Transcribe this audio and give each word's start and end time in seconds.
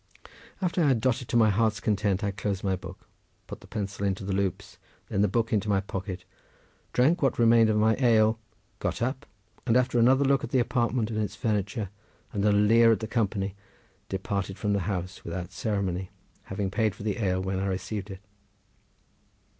After 0.63 0.83
I 0.83 0.87
had 0.87 0.99
dotted 0.99 1.27
to 1.27 1.37
my 1.37 1.51
heart's 1.51 1.79
content 1.79 2.23
I 2.23 2.31
closed 2.31 2.63
my 2.63 2.75
book, 2.75 3.07
put 3.45 3.61
the 3.61 3.67
pencil 3.67 4.03
into 4.03 4.23
the 4.25 4.33
loops, 4.33 4.79
then 5.09 5.21
the 5.21 5.27
book 5.27 5.53
into 5.53 5.69
my 5.69 5.79
pocket, 5.79 6.25
drank 6.91 7.21
what 7.21 7.37
remained 7.37 7.69
of 7.69 7.77
my 7.77 7.95
ale, 7.99 8.39
got 8.79 9.03
up, 9.03 9.27
and, 9.67 9.77
after 9.77 9.99
another 9.99 10.25
look 10.25 10.43
at 10.43 10.49
the 10.49 10.57
apartment 10.57 11.11
and 11.11 11.21
its 11.21 11.35
furniture 11.35 11.91
and 12.33 12.43
a 12.43 12.51
leer 12.51 12.91
at 12.91 12.99
the 12.99 13.05
company, 13.05 13.53
departed 14.09 14.57
from 14.57 14.73
the 14.73 14.79
house 14.89 15.23
without 15.23 15.51
ceremony, 15.51 16.09
having 16.45 16.71
paid 16.71 16.95
for 16.95 17.03
the 17.03 17.19
ale 17.19 17.39
when 17.39 17.59
I 17.59 17.67
received 17.67 18.09
it. 18.09 18.21